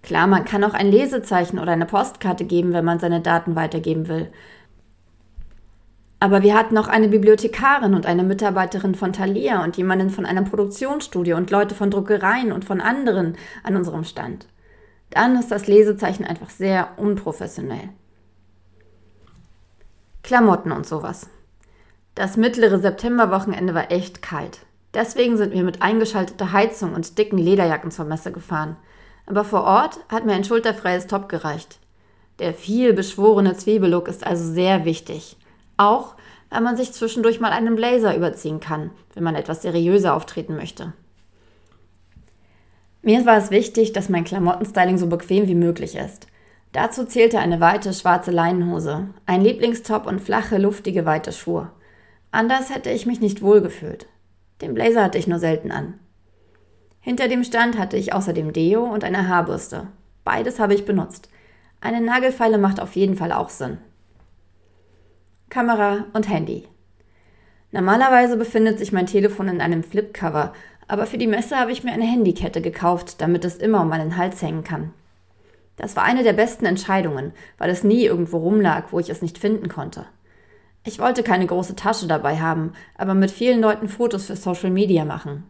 Klar, 0.04 0.28
man 0.28 0.44
kann 0.46 0.64
auch 0.64 0.74
ein 0.74 0.92
Lesezeichen 0.92 1.60
oder 1.60 1.72
eine 1.72 1.86
Postkarte 1.86 2.44
geben, 2.44 2.74
wenn 2.74 2.86
man 2.86 3.00
seine 3.00 3.22
Daten 3.22 3.56
weitergeben 3.56 4.08
will. 4.10 4.32
Aber 6.20 6.44
wir 6.44 6.56
hatten 6.56 6.78
auch 6.78 6.88
eine 6.88 7.08
Bibliothekarin 7.08 7.94
und 7.94 8.06
eine 8.06 8.24
Mitarbeiterin 8.24 8.96
von 8.96 9.12
Thalia 9.12 9.64
und 9.64 9.76
jemanden 9.78 10.10
von 10.10 10.26
einem 10.26 10.46
Produktionsstudio 10.46 11.36
und 11.36 11.52
Leute 11.52 11.74
von 11.74 11.90
Druckereien 11.90 12.52
und 12.52 12.64
von 12.64 12.80
anderen 12.80 13.38
an 13.64 13.76
unserem 13.76 14.04
Stand. 14.04 14.48
Dann 15.10 15.38
ist 15.38 15.52
das 15.52 15.68
Lesezeichen 15.68 16.26
einfach 16.26 16.50
sehr 16.50 16.90
unprofessionell. 16.98 17.90
Klamotten 20.22 20.72
und 20.72 20.86
sowas. 20.86 21.30
Das 22.16 22.38
mittlere 22.38 22.80
Septemberwochenende 22.80 23.74
war 23.74 23.92
echt 23.92 24.22
kalt. 24.22 24.66
Deswegen 24.94 25.38
sind 25.38 25.54
wir 25.54 25.64
mit 25.64 25.82
eingeschalteter 25.82 26.52
Heizung 26.52 26.94
und 26.94 27.18
dicken 27.18 27.38
Lederjacken 27.38 27.92
zur 27.92 28.06
Messe 28.06 28.32
gefahren. 28.32 28.78
Aber 29.26 29.44
vor 29.44 29.64
Ort 29.64 30.00
hat 30.10 30.26
mir 30.26 30.34
ein 30.34 30.44
schulterfreies 30.44 31.08
Top 31.08 31.30
gereicht. 31.30 31.80
Der 32.40 32.54
viel 32.54 32.94
beschworene 32.94 33.56
Zwiebellook 33.56 34.08
ist 34.08 34.26
also 34.26 34.52
sehr 34.52 34.86
wichtig. 34.86 35.38
Auch 35.78 36.16
weil 36.50 36.62
man 36.62 36.78
sich 36.78 36.94
zwischendurch 36.94 37.40
mal 37.40 37.52
einen 37.52 37.76
Blazer 37.76 38.16
überziehen 38.16 38.60
kann, 38.60 38.92
wenn 39.16 39.24
man 39.24 39.36
etwas 39.36 39.64
seriöser 39.64 40.14
auftreten 40.14 40.56
möchte. 40.56 40.94
Mir 43.02 43.26
war 43.26 43.38
es 43.38 43.50
wichtig, 43.50 43.92
dass 43.92 44.08
mein 44.08 44.24
Klamottenstyling 44.24 44.98
so 44.98 45.08
bequem 45.08 45.48
wie 45.48 45.56
möglich 45.56 45.96
ist. 45.96 46.28
Dazu 46.72 47.06
zählte 47.06 47.40
eine 47.40 47.60
weite 47.60 47.92
schwarze 47.92 48.32
Leinenhose, 48.32 49.08
ein 49.26 49.42
Lieblingstop 49.42 50.06
und 50.06 50.22
flache, 50.22 50.58
luftige, 50.58 51.06
weite 51.06 51.32
Schuhe. 51.32 51.72
Anders 52.32 52.74
hätte 52.74 52.92
ich 52.92 53.06
mich 53.06 53.20
nicht 53.20 53.42
wohlgefühlt. 53.42 54.08
Den 54.62 54.74
Blazer 54.74 55.04
hatte 55.04 55.18
ich 55.18 55.28
nur 55.28 55.40
selten 55.40 55.72
an. 55.72 56.00
Hinter 57.06 57.28
dem 57.28 57.44
Stand 57.44 57.78
hatte 57.78 57.98
ich 57.98 58.14
außerdem 58.14 58.54
Deo 58.54 58.86
und 58.86 59.04
eine 59.04 59.28
Haarbürste. 59.28 59.88
Beides 60.24 60.62
habe 60.62 60.74
ich 60.74 60.86
benutzt. 60.86 61.28
Eine 61.82 62.00
Nagelfeile 62.00 62.58
macht 62.58 62.80
auf 62.80 62.96
jeden 62.96 63.18
Fall 63.18 63.34
auch 63.34 63.50
Sinn. 63.50 63.78
Kamera 65.50 66.06
und 66.14 66.30
Handy. 66.30 66.66
Normalerweise 67.72 68.38
befindet 68.38 68.80
sich 68.80 68.94
mein 68.94 69.06
Telefon 69.06 69.50
in 69.50 69.60
einem 69.60 69.84
Flipcover, 69.84 70.54
aber 70.88 71.06
für 71.06 71.18
die 71.18 71.28
Messe 71.28 71.60
habe 71.60 71.74
ich 71.74 71.84
mir 71.84 71.92
eine 71.92 72.06
Handykette 72.06 72.62
gekauft, 72.62 73.20
damit 73.20 73.44
es 73.44 73.58
immer 73.58 73.82
um 73.82 73.90
meinen 73.90 74.16
Hals 74.16 74.42
hängen 74.42 74.64
kann. 74.64 74.94
Das 75.76 75.98
war 75.98 76.04
eine 76.04 76.24
der 76.24 76.34
besten 76.34 76.66
Entscheidungen, 76.66 77.34
weil 77.58 77.70
es 77.70 77.84
nie 77.84 78.06
irgendwo 78.06 78.38
rumlag, 78.38 78.86
wo 78.92 79.00
ich 79.00 79.10
es 79.10 79.22
nicht 79.22 79.38
finden 79.38 79.68
konnte. 79.68 80.06
Ich 80.86 81.00
wollte 81.00 81.22
keine 81.22 81.48
große 81.48 81.76
Tasche 81.76 82.08
dabei 82.08 82.40
haben, 82.40 82.72
aber 82.98 83.14
mit 83.14 83.30
vielen 83.30 83.60
Leuten 83.60 83.90
Fotos 83.90 84.28
für 84.28 84.38
Social 84.38 84.70
Media 84.70 85.04
machen. 85.04 85.44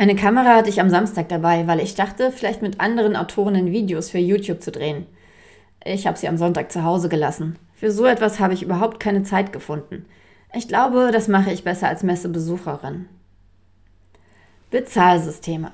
Eine 0.00 0.14
Kamera 0.14 0.54
hatte 0.54 0.70
ich 0.70 0.80
am 0.80 0.90
Samstag 0.90 1.28
dabei, 1.28 1.66
weil 1.66 1.80
ich 1.80 1.96
dachte, 1.96 2.30
vielleicht 2.30 2.62
mit 2.62 2.78
anderen 2.78 3.16
Autorinnen 3.16 3.72
Videos 3.72 4.10
für 4.10 4.18
YouTube 4.18 4.62
zu 4.62 4.70
drehen. 4.70 5.06
Ich 5.84 6.06
habe 6.06 6.16
sie 6.16 6.28
am 6.28 6.36
Sonntag 6.36 6.70
zu 6.70 6.84
Hause 6.84 7.08
gelassen. 7.08 7.58
Für 7.74 7.90
so 7.90 8.06
etwas 8.06 8.38
habe 8.38 8.54
ich 8.54 8.62
überhaupt 8.62 9.00
keine 9.00 9.24
Zeit 9.24 9.52
gefunden. 9.52 10.06
Ich 10.54 10.68
glaube, 10.68 11.10
das 11.12 11.26
mache 11.26 11.50
ich 11.50 11.64
besser 11.64 11.88
als 11.88 12.04
Messebesucherin. 12.04 13.08
Bezahlsysteme. 14.70 15.72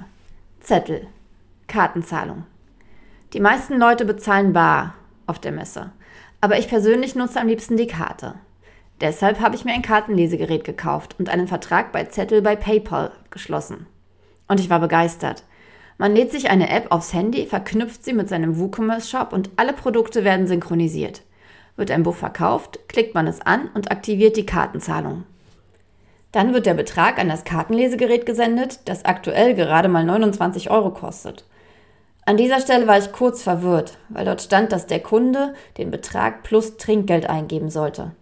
Zettel. 0.60 1.06
Kartenzahlung. 1.66 2.44
Die 3.34 3.40
meisten 3.40 3.78
Leute 3.78 4.06
bezahlen 4.06 4.54
bar 4.54 4.94
auf 5.26 5.38
der 5.38 5.52
Messe. 5.52 5.92
Aber 6.40 6.58
ich 6.58 6.68
persönlich 6.68 7.14
nutze 7.14 7.40
am 7.40 7.48
liebsten 7.48 7.76
die 7.76 7.88
Karte. 7.88 8.36
Deshalb 9.02 9.40
habe 9.40 9.54
ich 9.54 9.66
mir 9.66 9.74
ein 9.74 9.82
Kartenlesegerät 9.82 10.64
gekauft 10.64 11.16
und 11.18 11.28
einen 11.28 11.46
Vertrag 11.46 11.92
bei 11.92 12.04
Zettel 12.04 12.40
bei 12.40 12.56
PayPal 12.56 13.12
geschlossen. 13.28 13.86
Und 14.48 14.60
ich 14.60 14.70
war 14.70 14.80
begeistert. 14.80 15.44
Man 15.96 16.14
lädt 16.14 16.32
sich 16.32 16.50
eine 16.50 16.70
App 16.70 16.90
aufs 16.90 17.12
Handy, 17.12 17.46
verknüpft 17.46 18.04
sie 18.04 18.12
mit 18.12 18.28
seinem 18.28 18.58
WooCommerce-Shop 18.58 19.32
und 19.32 19.50
alle 19.56 19.72
Produkte 19.72 20.24
werden 20.24 20.46
synchronisiert. 20.46 21.22
Wird 21.76 21.90
ein 21.90 22.02
Buch 22.02 22.16
verkauft, 22.16 22.80
klickt 22.88 23.14
man 23.14 23.26
es 23.26 23.40
an 23.40 23.68
und 23.74 23.90
aktiviert 23.90 24.36
die 24.36 24.46
Kartenzahlung. 24.46 25.24
Dann 26.32 26.52
wird 26.52 26.66
der 26.66 26.74
Betrag 26.74 27.20
an 27.20 27.28
das 27.28 27.44
Kartenlesegerät 27.44 28.26
gesendet, 28.26 28.80
das 28.86 29.04
aktuell 29.04 29.54
gerade 29.54 29.88
mal 29.88 30.04
29 30.04 30.68
Euro 30.68 30.90
kostet. 30.90 31.44
An 32.26 32.36
dieser 32.36 32.60
Stelle 32.60 32.86
war 32.86 32.98
ich 32.98 33.12
kurz 33.12 33.42
verwirrt, 33.42 33.98
weil 34.08 34.24
dort 34.24 34.42
stand, 34.42 34.72
dass 34.72 34.86
der 34.86 35.00
Kunde 35.00 35.54
den 35.78 35.90
Betrag 35.90 36.42
plus 36.42 36.76
Trinkgeld 36.76 37.28
eingeben 37.28 37.70
sollte. 37.70 38.12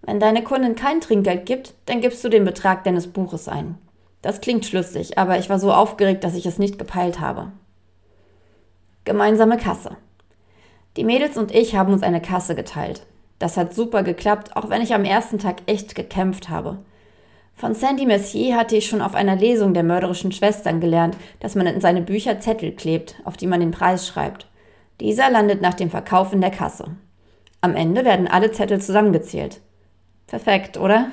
Wenn 0.00 0.18
deine 0.18 0.42
Kundin 0.44 0.76
kein 0.76 1.00
Trinkgeld 1.00 1.44
gibt, 1.44 1.74
dann 1.86 2.00
gibst 2.00 2.24
du 2.24 2.28
den 2.28 2.44
Betrag 2.44 2.84
deines 2.84 3.08
Buches 3.08 3.48
ein. 3.48 3.76
Das 4.22 4.40
klingt 4.40 4.64
schlüssig, 4.64 5.18
aber 5.18 5.38
ich 5.38 5.50
war 5.50 5.58
so 5.58 5.72
aufgeregt, 5.72 6.24
dass 6.24 6.34
ich 6.34 6.46
es 6.46 6.58
nicht 6.58 6.78
gepeilt 6.78 7.20
habe. 7.20 7.52
Gemeinsame 9.04 9.56
Kasse. 9.56 9.96
Die 10.96 11.04
Mädels 11.04 11.36
und 11.36 11.52
ich 11.52 11.74
haben 11.74 11.92
uns 11.92 12.02
eine 12.02 12.22
Kasse 12.22 12.54
geteilt. 12.54 13.04
Das 13.40 13.56
hat 13.56 13.74
super 13.74 14.04
geklappt, 14.04 14.56
auch 14.56 14.70
wenn 14.70 14.82
ich 14.82 14.94
am 14.94 15.04
ersten 15.04 15.38
Tag 15.38 15.62
echt 15.66 15.96
gekämpft 15.96 16.48
habe. 16.48 16.78
Von 17.54 17.74
Sandy 17.74 18.06
Messier 18.06 18.56
hatte 18.56 18.76
ich 18.76 18.86
schon 18.86 19.02
auf 19.02 19.14
einer 19.14 19.36
Lesung 19.36 19.74
der 19.74 19.82
mörderischen 19.82 20.32
Schwestern 20.32 20.80
gelernt, 20.80 21.16
dass 21.40 21.54
man 21.56 21.66
in 21.66 21.80
seine 21.80 22.02
Bücher 22.02 22.40
Zettel 22.40 22.72
klebt, 22.72 23.16
auf 23.24 23.36
die 23.36 23.46
man 23.48 23.60
den 23.60 23.72
Preis 23.72 24.06
schreibt. 24.06 24.46
Dieser 25.00 25.30
landet 25.30 25.60
nach 25.60 25.74
dem 25.74 25.90
Verkauf 25.90 26.32
in 26.32 26.40
der 26.40 26.50
Kasse. 26.50 26.96
Am 27.60 27.74
Ende 27.74 28.04
werden 28.04 28.28
alle 28.28 28.52
Zettel 28.52 28.80
zusammengezählt. 28.80 29.60
Perfekt, 30.28 30.76
oder? 30.78 31.10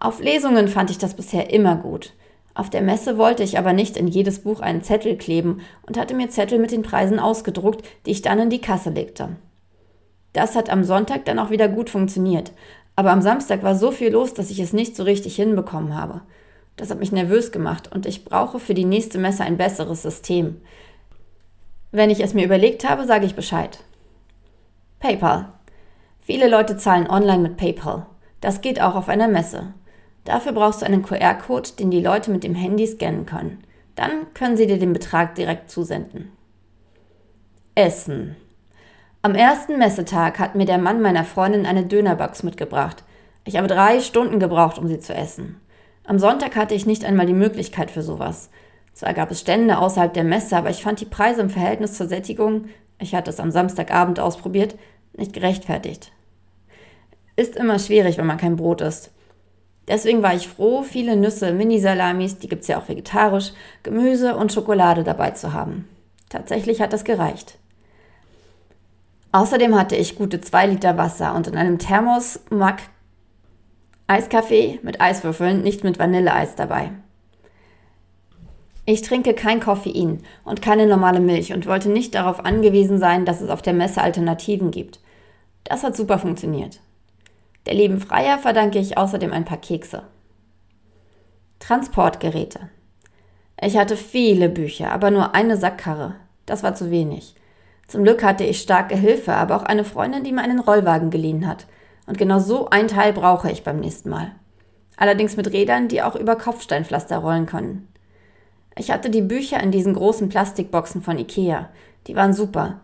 Auf 0.00 0.20
Lesungen 0.20 0.68
fand 0.68 0.90
ich 0.90 0.96
das 0.96 1.14
bisher 1.14 1.52
immer 1.52 1.76
gut. 1.76 2.14
Auf 2.54 2.70
der 2.70 2.80
Messe 2.80 3.18
wollte 3.18 3.42
ich 3.42 3.58
aber 3.58 3.74
nicht 3.74 3.98
in 3.98 4.08
jedes 4.08 4.40
Buch 4.40 4.60
einen 4.60 4.82
Zettel 4.82 5.16
kleben 5.16 5.60
und 5.86 5.98
hatte 5.98 6.14
mir 6.14 6.30
Zettel 6.30 6.58
mit 6.58 6.72
den 6.72 6.82
Preisen 6.82 7.18
ausgedruckt, 7.18 7.86
die 8.06 8.12
ich 8.12 8.22
dann 8.22 8.38
in 8.38 8.50
die 8.50 8.62
Kasse 8.62 8.88
legte. 8.88 9.36
Das 10.32 10.56
hat 10.56 10.70
am 10.70 10.84
Sonntag 10.84 11.26
dann 11.26 11.38
auch 11.38 11.50
wieder 11.50 11.68
gut 11.68 11.90
funktioniert, 11.90 12.52
aber 12.96 13.10
am 13.10 13.20
Samstag 13.20 13.62
war 13.62 13.74
so 13.74 13.92
viel 13.92 14.10
los, 14.10 14.32
dass 14.32 14.50
ich 14.50 14.58
es 14.58 14.72
nicht 14.72 14.96
so 14.96 15.02
richtig 15.02 15.36
hinbekommen 15.36 15.94
habe. 15.94 16.22
Das 16.76 16.90
hat 16.90 16.98
mich 16.98 17.12
nervös 17.12 17.52
gemacht 17.52 17.90
und 17.94 18.06
ich 18.06 18.24
brauche 18.24 18.58
für 18.58 18.74
die 18.74 18.86
nächste 18.86 19.18
Messe 19.18 19.44
ein 19.44 19.58
besseres 19.58 20.02
System. 20.02 20.62
Wenn 21.92 22.08
ich 22.08 22.20
es 22.20 22.32
mir 22.32 22.46
überlegt 22.46 22.88
habe, 22.88 23.04
sage 23.06 23.26
ich 23.26 23.34
Bescheid. 23.34 23.80
PayPal. 24.98 25.52
Viele 26.20 26.48
Leute 26.48 26.78
zahlen 26.78 27.06
online 27.06 27.40
mit 27.40 27.56
PayPal. 27.58 28.06
Das 28.40 28.62
geht 28.62 28.80
auch 28.80 28.94
auf 28.94 29.10
einer 29.10 29.28
Messe. 29.28 29.74
Dafür 30.30 30.52
brauchst 30.52 30.80
du 30.80 30.86
einen 30.86 31.02
QR-Code, 31.02 31.70
den 31.80 31.90
die 31.90 32.00
Leute 32.00 32.30
mit 32.30 32.44
dem 32.44 32.54
Handy 32.54 32.86
scannen 32.86 33.26
können. 33.26 33.64
Dann 33.96 34.32
können 34.32 34.56
sie 34.56 34.68
dir 34.68 34.78
den 34.78 34.92
Betrag 34.92 35.34
direkt 35.34 35.72
zusenden. 35.72 36.30
Essen. 37.74 38.36
Am 39.22 39.34
ersten 39.34 39.76
Messetag 39.76 40.38
hat 40.38 40.54
mir 40.54 40.66
der 40.66 40.78
Mann 40.78 41.02
meiner 41.02 41.24
Freundin 41.24 41.66
eine 41.66 41.84
Dönerbox 41.84 42.44
mitgebracht. 42.44 43.02
Ich 43.44 43.56
habe 43.56 43.66
drei 43.66 43.98
Stunden 43.98 44.38
gebraucht, 44.38 44.78
um 44.78 44.86
sie 44.86 45.00
zu 45.00 45.12
essen. 45.12 45.60
Am 46.04 46.20
Sonntag 46.20 46.54
hatte 46.54 46.76
ich 46.76 46.86
nicht 46.86 47.04
einmal 47.04 47.26
die 47.26 47.32
Möglichkeit 47.32 47.90
für 47.90 48.02
sowas. 48.02 48.50
Zwar 48.92 49.14
gab 49.14 49.32
es 49.32 49.40
Stände 49.40 49.78
außerhalb 49.78 50.14
der 50.14 50.22
Messe, 50.22 50.56
aber 50.56 50.70
ich 50.70 50.84
fand 50.84 51.00
die 51.00 51.06
Preise 51.06 51.40
im 51.40 51.50
Verhältnis 51.50 51.94
zur 51.94 52.06
Sättigung, 52.06 52.66
ich 53.00 53.16
hatte 53.16 53.30
es 53.30 53.40
am 53.40 53.50
Samstagabend 53.50 54.20
ausprobiert, 54.20 54.76
nicht 55.12 55.32
gerechtfertigt. 55.32 56.12
Ist 57.34 57.56
immer 57.56 57.80
schwierig, 57.80 58.16
wenn 58.16 58.26
man 58.26 58.38
kein 58.38 58.54
Brot 58.54 58.80
isst. 58.80 59.10
Deswegen 59.90 60.22
war 60.22 60.34
ich 60.34 60.46
froh, 60.46 60.84
viele 60.84 61.16
Nüsse, 61.16 61.52
Mini-Salamis, 61.52 62.38
die 62.38 62.48
gibt 62.48 62.62
es 62.62 62.68
ja 62.68 62.78
auch 62.78 62.88
vegetarisch, 62.88 63.50
Gemüse 63.82 64.36
und 64.36 64.52
Schokolade 64.52 65.02
dabei 65.02 65.32
zu 65.32 65.52
haben. 65.52 65.88
Tatsächlich 66.28 66.80
hat 66.80 66.92
das 66.92 67.02
gereicht. 67.02 67.58
Außerdem 69.32 69.76
hatte 69.76 69.96
ich 69.96 70.14
gute 70.14 70.40
zwei 70.40 70.68
Liter 70.68 70.96
Wasser 70.96 71.34
und 71.34 71.48
in 71.48 71.56
einem 71.56 71.78
Thermos 71.78 72.38
Mack 72.50 72.82
Eiskaffee 74.06 74.78
mit 74.84 75.00
Eiswürfeln, 75.00 75.62
nicht 75.62 75.82
mit 75.82 75.98
Vanilleeis 75.98 76.54
dabei. 76.54 76.92
Ich 78.86 79.02
trinke 79.02 79.34
kein 79.34 79.58
Koffein 79.58 80.22
und 80.44 80.62
keine 80.62 80.86
normale 80.86 81.20
Milch 81.20 81.52
und 81.52 81.66
wollte 81.66 81.90
nicht 81.90 82.14
darauf 82.14 82.44
angewiesen 82.44 82.98
sein, 82.98 83.24
dass 83.24 83.40
es 83.40 83.50
auf 83.50 83.60
der 83.60 83.74
Messe 83.74 84.02
Alternativen 84.02 84.70
gibt. 84.70 85.00
Das 85.64 85.82
hat 85.82 85.96
super 85.96 86.20
funktioniert. 86.20 86.80
Der 87.70 87.76
lieben 87.76 88.00
Freier 88.00 88.36
verdanke 88.40 88.80
ich 88.80 88.98
außerdem 88.98 89.32
ein 89.32 89.44
paar 89.44 89.58
Kekse. 89.58 90.02
Transportgeräte. 91.60 92.68
Ich 93.62 93.76
hatte 93.76 93.96
viele 93.96 94.48
Bücher, 94.48 94.90
aber 94.90 95.12
nur 95.12 95.36
eine 95.36 95.56
Sackkarre. 95.56 96.16
Das 96.46 96.64
war 96.64 96.74
zu 96.74 96.90
wenig. 96.90 97.36
Zum 97.86 98.02
Glück 98.02 98.24
hatte 98.24 98.42
ich 98.42 98.60
starke 98.60 98.96
Hilfe, 98.96 99.34
aber 99.34 99.54
auch 99.54 99.62
eine 99.62 99.84
Freundin, 99.84 100.24
die 100.24 100.32
mir 100.32 100.42
einen 100.42 100.58
Rollwagen 100.58 101.10
geliehen 101.10 101.46
hat. 101.46 101.68
Und 102.06 102.18
genau 102.18 102.40
so 102.40 102.68
ein 102.70 102.88
Teil 102.88 103.12
brauche 103.12 103.48
ich 103.48 103.62
beim 103.62 103.78
nächsten 103.78 104.10
Mal. 104.10 104.32
Allerdings 104.96 105.36
mit 105.36 105.52
Rädern, 105.52 105.86
die 105.86 106.02
auch 106.02 106.16
über 106.16 106.34
Kopfsteinpflaster 106.34 107.18
rollen 107.18 107.46
können. 107.46 107.86
Ich 108.76 108.90
hatte 108.90 109.10
die 109.10 109.22
Bücher 109.22 109.62
in 109.62 109.70
diesen 109.70 109.94
großen 109.94 110.28
Plastikboxen 110.28 111.02
von 111.02 111.18
Ikea. 111.18 111.68
Die 112.08 112.16
waren 112.16 112.32
super. 112.32 112.80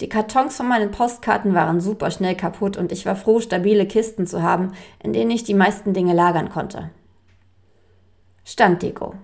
Die 0.00 0.08
Kartons 0.08 0.56
von 0.56 0.66
meinen 0.66 0.90
Postkarten 0.90 1.54
waren 1.54 1.80
super 1.80 2.10
schnell 2.10 2.34
kaputt 2.34 2.78
und 2.78 2.90
ich 2.90 3.04
war 3.04 3.16
froh, 3.16 3.40
stabile 3.40 3.86
Kisten 3.86 4.26
zu 4.26 4.42
haben, 4.42 4.72
in 5.02 5.12
denen 5.12 5.30
ich 5.30 5.44
die 5.44 5.54
meisten 5.54 5.92
Dinge 5.92 6.14
lagern 6.14 6.48
konnte. 6.48 6.90
Standdeko. 8.44 9.14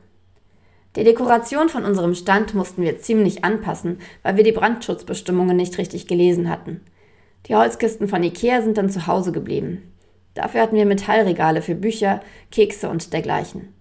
Die 0.96 1.04
Dekoration 1.04 1.68
von 1.68 1.84
unserem 1.84 2.14
Stand 2.14 2.54
mussten 2.54 2.82
wir 2.82 2.98
ziemlich 2.98 3.44
anpassen, 3.44 3.98
weil 4.22 4.36
wir 4.36 4.44
die 4.44 4.52
Brandschutzbestimmungen 4.52 5.56
nicht 5.56 5.78
richtig 5.78 6.06
gelesen 6.06 6.50
hatten. 6.50 6.82
Die 7.46 7.54
Holzkisten 7.54 8.08
von 8.08 8.22
Ikea 8.22 8.60
sind 8.62 8.76
dann 8.76 8.90
zu 8.90 9.06
Hause 9.06 9.32
geblieben. 9.32 9.94
Dafür 10.34 10.60
hatten 10.60 10.76
wir 10.76 10.84
Metallregale 10.84 11.62
für 11.62 11.74
Bücher, 11.74 12.20
Kekse 12.50 12.90
und 12.90 13.12
dergleichen. 13.12 13.72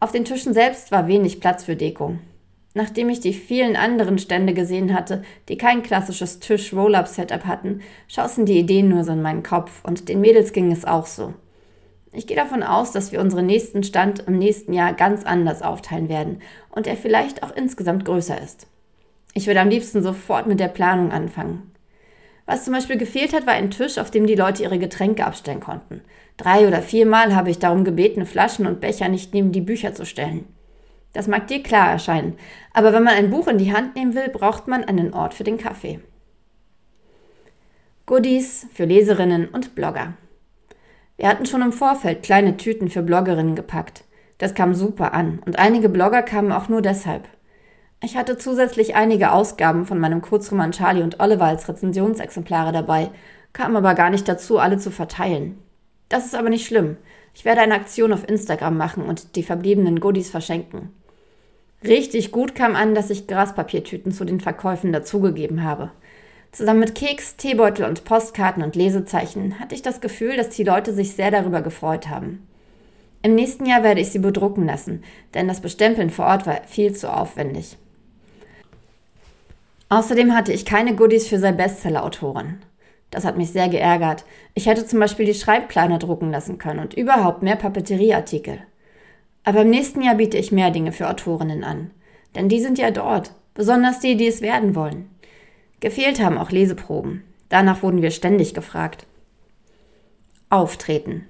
Auf 0.00 0.12
den 0.12 0.24
Tischen 0.24 0.54
selbst 0.54 0.92
war 0.92 1.06
wenig 1.06 1.40
Platz 1.40 1.64
für 1.64 1.76
Deko. 1.76 2.16
Nachdem 2.74 3.10
ich 3.10 3.20
die 3.20 3.34
vielen 3.34 3.76
anderen 3.76 4.18
Stände 4.18 4.54
gesehen 4.54 4.94
hatte, 4.94 5.22
die 5.48 5.58
kein 5.58 5.82
klassisches 5.82 6.40
Tisch-Roll-Up-Setup 6.40 7.44
hatten, 7.44 7.82
schossen 8.08 8.46
die 8.46 8.58
Ideen 8.58 8.88
nur 8.88 9.04
so 9.04 9.12
in 9.12 9.20
meinen 9.20 9.42
Kopf 9.42 9.84
und 9.84 10.08
den 10.08 10.20
Mädels 10.20 10.52
ging 10.52 10.72
es 10.72 10.84
auch 10.84 11.06
so. 11.06 11.34
Ich 12.12 12.26
gehe 12.26 12.36
davon 12.36 12.62
aus, 12.62 12.92
dass 12.92 13.12
wir 13.12 13.20
unseren 13.20 13.46
nächsten 13.46 13.82
Stand 13.82 14.20
im 14.26 14.38
nächsten 14.38 14.72
Jahr 14.72 14.92
ganz 14.92 15.24
anders 15.24 15.62
aufteilen 15.62 16.08
werden 16.08 16.40
und 16.70 16.86
er 16.86 16.96
vielleicht 16.96 17.42
auch 17.42 17.54
insgesamt 17.54 18.04
größer 18.04 18.40
ist. 18.40 18.66
Ich 19.34 19.46
würde 19.46 19.60
am 19.60 19.70
liebsten 19.70 20.02
sofort 20.02 20.46
mit 20.46 20.60
der 20.60 20.68
Planung 20.68 21.10
anfangen. 21.10 21.72
Was 22.44 22.64
zum 22.64 22.74
Beispiel 22.74 22.98
gefehlt 22.98 23.32
hat, 23.32 23.46
war 23.46 23.54
ein 23.54 23.70
Tisch, 23.70 23.98
auf 23.98 24.10
dem 24.10 24.26
die 24.26 24.34
Leute 24.34 24.62
ihre 24.62 24.78
Getränke 24.78 25.24
abstellen 25.24 25.60
konnten. 25.60 26.02
Drei 26.36 26.66
oder 26.66 26.82
viermal 26.82 27.34
habe 27.34 27.50
ich 27.50 27.58
darum 27.58 27.84
gebeten, 27.84 28.26
Flaschen 28.26 28.66
und 28.66 28.80
Becher 28.80 29.08
nicht 29.08 29.32
neben 29.32 29.52
die 29.52 29.60
Bücher 29.60 29.94
zu 29.94 30.04
stellen. 30.04 30.44
Das 31.12 31.28
mag 31.28 31.46
dir 31.46 31.62
klar 31.62 31.90
erscheinen, 31.90 32.38
aber 32.72 32.92
wenn 32.92 33.02
man 33.02 33.14
ein 33.14 33.30
Buch 33.30 33.46
in 33.46 33.58
die 33.58 33.72
Hand 33.72 33.96
nehmen 33.96 34.14
will, 34.14 34.28
braucht 34.28 34.66
man 34.66 34.84
einen 34.84 35.12
Ort 35.12 35.34
für 35.34 35.44
den 35.44 35.58
Kaffee. 35.58 36.00
Goodies 38.06 38.66
für 38.72 38.84
Leserinnen 38.84 39.48
und 39.48 39.74
Blogger. 39.74 40.14
Wir 41.16 41.28
hatten 41.28 41.46
schon 41.46 41.62
im 41.62 41.72
Vorfeld 41.72 42.22
kleine 42.22 42.56
Tüten 42.56 42.88
für 42.88 43.02
Bloggerinnen 43.02 43.54
gepackt. 43.54 44.04
Das 44.38 44.54
kam 44.54 44.74
super 44.74 45.14
an 45.14 45.40
und 45.44 45.58
einige 45.58 45.88
Blogger 45.88 46.22
kamen 46.22 46.50
auch 46.50 46.68
nur 46.68 46.82
deshalb. 46.82 47.28
Ich 48.02 48.16
hatte 48.16 48.38
zusätzlich 48.38 48.96
einige 48.96 49.30
Ausgaben 49.30 49.86
von 49.86 50.00
meinem 50.00 50.22
Kurzroman 50.22 50.72
Charlie 50.72 51.02
und 51.02 51.20
Oliver 51.20 51.44
als 51.44 51.68
Rezensionsexemplare 51.68 52.72
dabei, 52.72 53.10
kam 53.52 53.76
aber 53.76 53.94
gar 53.94 54.10
nicht 54.10 54.26
dazu, 54.26 54.58
alle 54.58 54.78
zu 54.78 54.90
verteilen. 54.90 55.58
Das 56.08 56.26
ist 56.26 56.34
aber 56.34 56.50
nicht 56.50 56.66
schlimm. 56.66 56.96
Ich 57.34 57.44
werde 57.44 57.60
eine 57.60 57.74
Aktion 57.74 58.12
auf 58.12 58.28
Instagram 58.28 58.76
machen 58.76 59.04
und 59.04 59.36
die 59.36 59.44
verbliebenen 59.44 60.00
Goodies 60.00 60.30
verschenken. 60.30 60.90
Richtig 61.84 62.30
gut 62.30 62.54
kam 62.54 62.76
an, 62.76 62.94
dass 62.94 63.10
ich 63.10 63.26
Graspapiertüten 63.26 64.12
zu 64.12 64.24
den 64.24 64.40
Verkäufen 64.40 64.92
dazugegeben 64.92 65.64
habe. 65.64 65.90
Zusammen 66.52 66.80
mit 66.80 66.94
Keks, 66.94 67.36
Teebeutel 67.36 67.86
und 67.86 68.04
Postkarten 68.04 68.62
und 68.62 68.76
Lesezeichen 68.76 69.58
hatte 69.58 69.74
ich 69.74 69.82
das 69.82 70.00
Gefühl, 70.00 70.36
dass 70.36 70.50
die 70.50 70.64
Leute 70.64 70.92
sich 70.92 71.12
sehr 71.12 71.30
darüber 71.30 71.62
gefreut 71.62 72.08
haben. 72.08 72.46
Im 73.22 73.34
nächsten 73.34 73.66
Jahr 73.66 73.82
werde 73.82 74.00
ich 74.00 74.10
sie 74.10 74.18
bedrucken 74.18 74.66
lassen, 74.66 75.02
denn 75.34 75.48
das 75.48 75.60
Bestempeln 75.60 76.10
vor 76.10 76.26
Ort 76.26 76.46
war 76.46 76.60
viel 76.66 76.92
zu 76.94 77.12
aufwendig. 77.12 77.78
Außerdem 79.88 80.34
hatte 80.34 80.52
ich 80.52 80.64
keine 80.64 80.94
Goodies 80.94 81.26
für 81.28 81.38
sei 81.38 81.52
Bestseller-Autoren. 81.52 82.62
Das 83.10 83.24
hat 83.24 83.36
mich 83.36 83.50
sehr 83.50 83.68
geärgert. 83.68 84.24
Ich 84.54 84.66
hätte 84.66 84.86
zum 84.86 84.98
Beispiel 84.98 85.26
die 85.26 85.34
Schreibpläne 85.34 85.98
drucken 85.98 86.30
lassen 86.30 86.58
können 86.58 86.80
und 86.80 86.94
überhaupt 86.94 87.42
mehr 87.42 87.56
Papeterieartikel. 87.56 88.58
Aber 89.44 89.62
im 89.62 89.70
nächsten 89.70 90.02
Jahr 90.02 90.16
biete 90.16 90.38
ich 90.38 90.52
mehr 90.52 90.70
Dinge 90.70 90.92
für 90.92 91.08
Autorinnen 91.08 91.64
an. 91.64 91.90
Denn 92.34 92.48
die 92.48 92.60
sind 92.60 92.78
ja 92.78 92.90
dort, 92.90 93.32
besonders 93.54 94.00
die, 94.00 94.16
die 94.16 94.26
es 94.26 94.40
werden 94.40 94.74
wollen. 94.74 95.10
Gefehlt 95.80 96.22
haben 96.22 96.38
auch 96.38 96.50
Leseproben. 96.50 97.24
Danach 97.48 97.82
wurden 97.82 98.02
wir 98.02 98.10
ständig 98.10 98.54
gefragt. 98.54 99.06
Auftreten. 100.48 101.26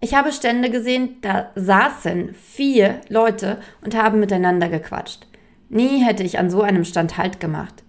Ich 0.00 0.14
habe 0.14 0.32
Stände 0.32 0.70
gesehen, 0.70 1.16
da 1.20 1.50
saßen 1.56 2.34
vier 2.34 3.02
Leute 3.08 3.58
und 3.84 3.94
haben 3.94 4.18
miteinander 4.18 4.68
gequatscht. 4.68 5.26
Nie 5.68 6.02
hätte 6.02 6.22
ich 6.22 6.38
an 6.38 6.48
so 6.48 6.62
einem 6.62 6.84
Stand 6.84 7.18
Halt 7.18 7.38
gemacht. 7.38 7.84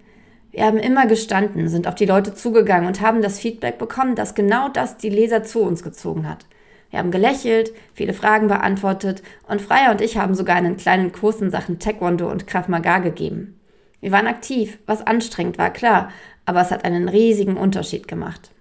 Wir 0.52 0.66
haben 0.66 0.78
immer 0.78 1.08
gestanden, 1.08 1.70
sind 1.70 1.88
auf 1.88 1.96
die 1.96 2.06
Leute 2.06 2.34
zugegangen 2.34 2.88
und 2.88 3.00
haben 3.00 3.22
das 3.22 3.40
Feedback 3.40 3.78
bekommen, 3.78 4.16
dass 4.16 4.36
genau 4.36 4.68
das 4.68 4.98
die 4.98 5.10
Leser 5.10 5.44
zu 5.44 5.62
uns 5.62 5.82
gezogen 5.82 6.28
hat. 6.28 6.46
Wir 6.92 7.00
haben 7.00 7.10
gelächelt, 7.10 7.74
viele 7.94 8.14
Fragen 8.14 8.48
beantwortet 8.48 9.24
und 9.48 9.62
Freier 9.62 9.92
und 9.92 10.02
ich 10.02 10.18
haben 10.18 10.36
sogar 10.36 10.58
einen 10.58 10.78
kleinen 10.78 11.12
Kurs 11.12 11.42
in 11.42 11.50
Sachen 11.50 11.80
Taekwondo 11.80 12.30
und 12.30 12.48
Krav 12.48 12.68
Maga 12.68 13.00
gegeben. 13.00 13.60
Wir 14.02 14.12
waren 14.12 14.28
aktiv, 14.28 14.78
was 14.86 15.06
anstrengend 15.06 15.58
war, 15.58 15.72
klar, 15.72 16.12
aber 16.46 16.62
es 16.62 16.70
hat 16.70 16.84
einen 16.84 17.08
riesigen 17.08 17.56
Unterschied 17.56 18.08
gemacht. 18.08 18.52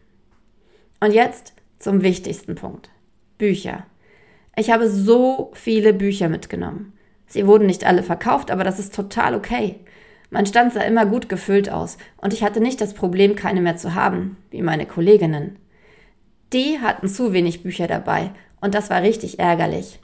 Und 1.00 1.12
jetzt 1.12 1.54
zum 1.78 2.02
wichtigsten 2.02 2.54
Punkt. 2.54 2.90
Bücher. 3.36 3.84
Ich 4.54 4.70
habe 4.70 4.88
so 4.88 5.50
viele 5.54 5.92
Bücher 5.92 6.28
mitgenommen. 6.28 6.92
Sie 7.26 7.46
wurden 7.46 7.66
nicht 7.66 7.84
alle 7.84 8.02
verkauft, 8.02 8.50
aber 8.50 8.64
das 8.64 8.78
ist 8.78 8.94
total 8.94 9.34
okay. 9.34 9.80
Mein 10.30 10.46
Stand 10.46 10.72
sah 10.72 10.82
immer 10.82 11.06
gut 11.06 11.28
gefüllt 11.28 11.70
aus 11.70 11.98
und 12.18 12.32
ich 12.32 12.44
hatte 12.44 12.60
nicht 12.60 12.80
das 12.80 12.94
Problem, 12.94 13.34
keine 13.34 13.60
mehr 13.60 13.76
zu 13.76 13.94
haben, 13.94 14.36
wie 14.50 14.62
meine 14.62 14.86
Kolleginnen. 14.86 15.56
Die 16.52 16.80
hatten 16.80 17.08
zu 17.08 17.32
wenig 17.32 17.62
Bücher 17.62 17.86
dabei 17.86 18.32
und 18.60 18.74
das 18.74 18.90
war 18.90 19.02
richtig 19.02 19.38
ärgerlich. 19.38 20.00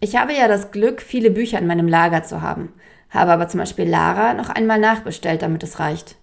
Ich 0.00 0.16
habe 0.16 0.32
ja 0.32 0.46
das 0.46 0.70
Glück, 0.70 1.00
viele 1.02 1.30
Bücher 1.30 1.58
in 1.58 1.66
meinem 1.66 1.88
Lager 1.88 2.22
zu 2.22 2.42
haben 2.42 2.72
habe 3.10 3.32
aber 3.32 3.48
zum 3.48 3.58
Beispiel 3.58 3.88
Lara 3.88 4.34
noch 4.34 4.50
einmal 4.50 4.78
nachbestellt, 4.78 5.42
damit 5.42 5.62
es 5.62 5.78
reicht. 5.78 6.16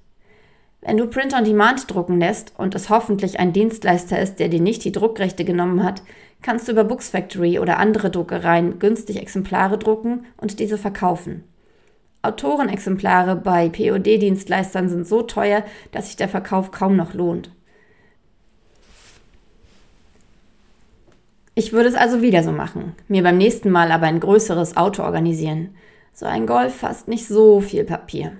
Wenn 0.82 0.98
du 0.98 1.08
Print 1.08 1.34
on 1.34 1.44
Demand 1.44 1.92
drucken 1.92 2.20
lässt 2.20 2.54
und 2.58 2.76
es 2.76 2.90
hoffentlich 2.90 3.40
ein 3.40 3.54
Dienstleister 3.54 4.20
ist, 4.20 4.40
der 4.40 4.50
dir 4.50 4.62
nicht 4.62 4.84
die 4.84 4.92
Druckrechte 4.92 5.44
genommen 5.44 5.84
hat, 5.84 6.04
kannst 6.44 6.68
du 6.68 6.74
über 6.74 6.84
Books 6.84 7.10
Factory 7.10 7.58
oder 7.58 7.80
andere 7.80 8.12
Druckereien 8.12 8.78
günstig 8.78 9.20
Exemplare 9.20 9.80
drucken 9.80 10.26
und 10.38 10.60
diese 10.60 10.78
verkaufen. 10.78 11.44
Autorenexemplare 12.22 13.36
bei 13.36 13.70
POD-Dienstleistern 13.70 14.90
sind 14.90 15.08
so 15.08 15.24
teuer, 15.24 15.64
dass 15.92 16.08
sich 16.08 16.18
der 16.18 16.30
Verkauf 16.30 16.70
kaum 16.70 16.96
noch 16.96 17.14
lohnt. 17.14 17.52
Ich 21.58 21.72
würde 21.72 21.88
es 21.88 21.96
also 21.96 22.22
wieder 22.22 22.44
so 22.44 22.52
machen, 22.52 22.96
mir 23.08 23.24
beim 23.24 23.38
nächsten 23.38 23.72
Mal 23.72 23.94
aber 23.94 24.08
ein 24.08 24.20
größeres 24.20 24.76
Auto 24.76 25.04
organisieren. 25.04 25.70
So 26.14 26.26
ein 26.26 26.48
Golf 26.48 26.76
fasst 26.76 27.08
nicht 27.08 27.28
so 27.28 27.62
viel 27.62 27.86
Papier. 27.86 28.34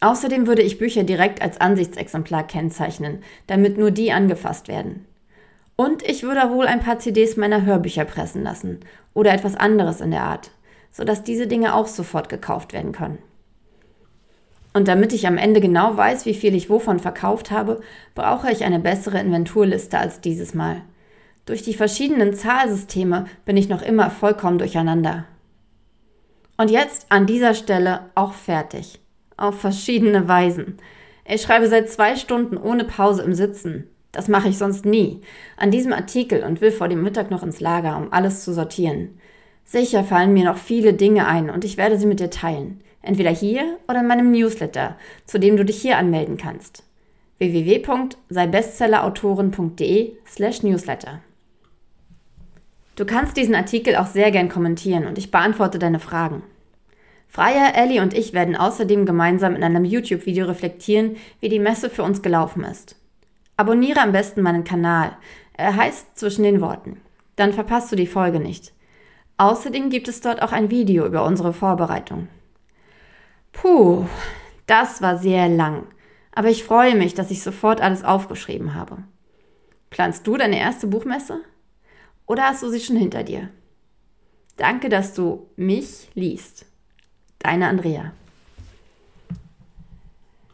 Außerdem 0.00 0.48
würde 0.48 0.62
ich 0.62 0.78
Bücher 0.78 1.04
direkt 1.04 1.40
als 1.40 1.60
Ansichtsexemplar 1.60 2.44
kennzeichnen, 2.44 3.22
damit 3.46 3.78
nur 3.78 3.92
die 3.92 4.10
angefasst 4.10 4.66
werden. 4.66 5.06
Und 5.76 6.02
ich 6.02 6.24
würde 6.24 6.50
wohl 6.50 6.66
ein 6.66 6.80
paar 6.80 6.98
CDs 6.98 7.36
meiner 7.36 7.64
Hörbücher 7.64 8.04
pressen 8.04 8.42
lassen 8.42 8.80
oder 9.14 9.32
etwas 9.32 9.54
anderes 9.54 10.00
in 10.00 10.10
der 10.10 10.24
Art, 10.24 10.50
sodass 10.90 11.22
diese 11.22 11.46
Dinge 11.46 11.72
auch 11.72 11.86
sofort 11.86 12.28
gekauft 12.28 12.72
werden 12.72 12.90
können. 12.90 13.18
Und 14.74 14.88
damit 14.88 15.12
ich 15.12 15.28
am 15.28 15.38
Ende 15.38 15.60
genau 15.60 15.96
weiß, 15.96 16.26
wie 16.26 16.34
viel 16.34 16.56
ich 16.56 16.68
wovon 16.68 16.98
verkauft 16.98 17.52
habe, 17.52 17.80
brauche 18.16 18.50
ich 18.50 18.64
eine 18.64 18.80
bessere 18.80 19.20
Inventurliste 19.20 19.98
als 19.98 20.20
dieses 20.20 20.52
Mal. 20.52 20.82
Durch 21.44 21.62
die 21.62 21.74
verschiedenen 21.74 22.34
Zahlsysteme 22.34 23.26
bin 23.44 23.56
ich 23.56 23.68
noch 23.68 23.82
immer 23.82 24.10
vollkommen 24.10 24.58
durcheinander. 24.58 25.24
Und 26.56 26.70
jetzt 26.70 27.06
an 27.08 27.26
dieser 27.26 27.54
Stelle 27.54 28.10
auch 28.14 28.32
fertig. 28.32 29.00
Auf 29.36 29.60
verschiedene 29.60 30.28
Weisen. 30.28 30.78
Ich 31.24 31.42
schreibe 31.42 31.66
seit 31.66 31.90
zwei 31.90 32.14
Stunden 32.14 32.56
ohne 32.56 32.84
Pause 32.84 33.22
im 33.22 33.34
Sitzen. 33.34 33.88
Das 34.12 34.28
mache 34.28 34.48
ich 34.48 34.58
sonst 34.58 34.84
nie. 34.84 35.22
An 35.56 35.72
diesem 35.72 35.92
Artikel 35.92 36.44
und 36.44 36.60
will 36.60 36.70
vor 36.70 36.86
dem 36.86 37.02
Mittag 37.02 37.32
noch 37.32 37.42
ins 37.42 37.58
Lager, 37.58 37.96
um 37.96 38.12
alles 38.12 38.44
zu 38.44 38.52
sortieren. 38.52 39.18
Sicher 39.64 40.04
fallen 40.04 40.34
mir 40.34 40.44
noch 40.44 40.58
viele 40.58 40.94
Dinge 40.94 41.26
ein 41.26 41.50
und 41.50 41.64
ich 41.64 41.76
werde 41.76 41.98
sie 41.98 42.06
mit 42.06 42.20
dir 42.20 42.30
teilen. 42.30 42.80
Entweder 43.00 43.30
hier 43.30 43.78
oder 43.88 43.98
in 44.00 44.06
meinem 44.06 44.30
Newsletter, 44.30 44.96
zu 45.26 45.40
dem 45.40 45.56
du 45.56 45.64
dich 45.64 45.82
hier 45.82 45.98
anmelden 45.98 46.36
kannst. 46.36 46.84
www.seibestsellerautoren.de 47.38 50.12
slash 50.26 50.62
newsletter 50.62 51.20
Du 52.94 53.06
kannst 53.06 53.36
diesen 53.36 53.54
Artikel 53.54 53.96
auch 53.96 54.06
sehr 54.06 54.30
gern 54.30 54.48
kommentieren 54.48 55.06
und 55.06 55.16
ich 55.18 55.30
beantworte 55.30 55.78
deine 55.78 55.98
Fragen. 55.98 56.42
Freier, 57.26 57.74
Ellie 57.74 58.02
und 58.02 58.12
ich 58.12 58.34
werden 58.34 58.56
außerdem 58.56 59.06
gemeinsam 59.06 59.56
in 59.56 59.64
einem 59.64 59.86
YouTube-Video 59.86 60.44
reflektieren, 60.44 61.16
wie 61.40 61.48
die 61.48 61.58
Messe 61.58 61.88
für 61.88 62.02
uns 62.02 62.20
gelaufen 62.20 62.62
ist. 62.64 62.96
Abonniere 63.56 64.00
am 64.00 64.12
besten 64.12 64.42
meinen 64.42 64.64
Kanal. 64.64 65.16
Er 65.54 65.76
heißt 65.76 66.18
Zwischen 66.18 66.42
den 66.42 66.60
Worten. 66.60 67.00
Dann 67.36 67.54
verpasst 67.54 67.90
du 67.90 67.96
die 67.96 68.06
Folge 68.06 68.38
nicht. 68.38 68.74
Außerdem 69.38 69.88
gibt 69.88 70.08
es 70.08 70.20
dort 70.20 70.42
auch 70.42 70.52
ein 70.52 70.70
Video 70.70 71.06
über 71.06 71.24
unsere 71.24 71.54
Vorbereitung. 71.54 72.28
Puh, 73.52 74.04
das 74.66 75.00
war 75.00 75.16
sehr 75.16 75.48
lang. 75.48 75.86
Aber 76.34 76.48
ich 76.48 76.64
freue 76.64 76.94
mich, 76.94 77.14
dass 77.14 77.30
ich 77.30 77.42
sofort 77.42 77.80
alles 77.80 78.04
aufgeschrieben 78.04 78.74
habe. 78.74 78.98
Planst 79.88 80.26
du 80.26 80.36
deine 80.36 80.58
erste 80.58 80.86
Buchmesse? 80.86 81.40
Oder 82.32 82.44
hast 82.44 82.62
du 82.62 82.70
sie 82.70 82.80
schon 82.80 82.96
hinter 82.96 83.24
dir? 83.24 83.50
Danke, 84.56 84.88
dass 84.88 85.12
du 85.12 85.50
mich 85.56 86.08
liest. 86.14 86.64
Deine 87.38 87.68
Andrea. 87.68 88.14